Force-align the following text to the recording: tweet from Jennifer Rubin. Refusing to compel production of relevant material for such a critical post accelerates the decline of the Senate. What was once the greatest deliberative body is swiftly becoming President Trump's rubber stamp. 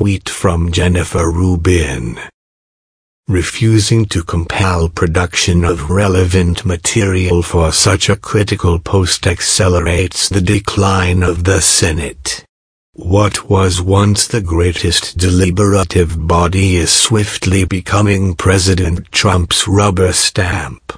tweet 0.00 0.30
from 0.30 0.72
Jennifer 0.72 1.30
Rubin. 1.30 2.18
Refusing 3.28 4.06
to 4.06 4.24
compel 4.24 4.88
production 4.88 5.62
of 5.62 5.90
relevant 5.90 6.64
material 6.64 7.42
for 7.42 7.70
such 7.70 8.08
a 8.08 8.16
critical 8.16 8.78
post 8.78 9.26
accelerates 9.26 10.30
the 10.30 10.40
decline 10.40 11.22
of 11.22 11.44
the 11.44 11.60
Senate. 11.60 12.42
What 12.94 13.50
was 13.50 13.82
once 13.82 14.26
the 14.26 14.40
greatest 14.40 15.18
deliberative 15.18 16.26
body 16.26 16.76
is 16.76 16.90
swiftly 16.90 17.66
becoming 17.66 18.34
President 18.34 19.12
Trump's 19.12 19.68
rubber 19.68 20.14
stamp. 20.14 20.89